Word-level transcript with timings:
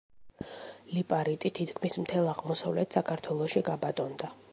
ლიპარიტი 0.93 1.51
თითქმის 1.59 1.97
მთელ 2.05 2.29
აღმოსავლეთ 2.31 2.99
საქართველოში 2.99 3.63
გაბატონდა. 3.69 4.31